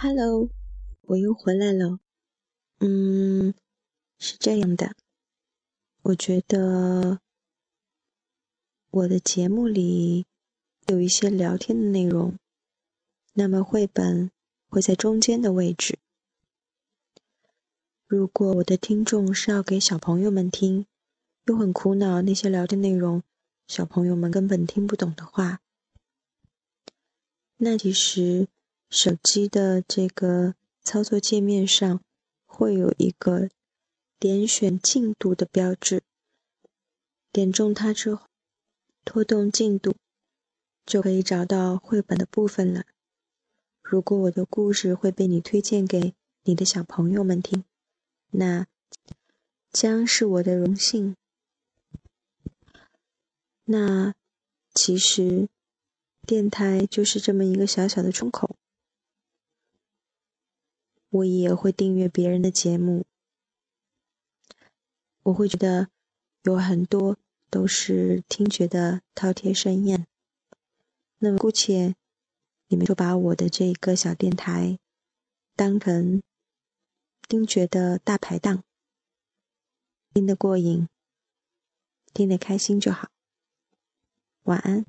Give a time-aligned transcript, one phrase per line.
[0.00, 0.48] Hello，
[1.08, 1.98] 我又回来了。
[2.78, 3.52] 嗯，
[4.16, 4.94] 是这样的，
[6.02, 7.18] 我觉得
[8.92, 10.24] 我的节目里
[10.86, 12.38] 有一些聊天的内容，
[13.32, 14.30] 那么绘本
[14.68, 15.98] 会在中间的位置。
[18.06, 20.86] 如果我的听众是要给小朋友们听，
[21.46, 23.24] 又很苦恼那些聊天内容
[23.66, 25.60] 小朋友们根本听不懂的话，
[27.56, 28.46] 那其实。
[28.90, 32.00] 手机的这个操作界面上
[32.46, 33.50] 会有一个
[34.18, 36.02] 点选进度的标志，
[37.30, 38.26] 点中它之后，
[39.04, 39.94] 拖动进度，
[40.86, 42.84] 就可以找到绘本的部分了。
[43.82, 47.64] 如果我的故事会被你推荐给你的小朋友们听，
[48.30, 48.66] 那
[49.70, 51.14] 将是我的荣幸。
[53.64, 54.14] 那
[54.74, 55.48] 其实
[56.26, 58.56] 电台就是这么一个小小的窗口。
[61.10, 63.06] 我也会订阅别人的节目，
[65.22, 65.88] 我会觉得
[66.42, 67.16] 有很多
[67.48, 70.06] 都是听觉的饕餮盛宴。
[71.18, 71.94] 那么姑且
[72.68, 74.78] 你们就把我的这个小电台
[75.56, 76.22] 当成
[77.26, 78.62] 听觉的大排档，
[80.12, 80.86] 听得过瘾，
[82.12, 83.08] 听得开心就好。
[84.44, 84.84] 晚安。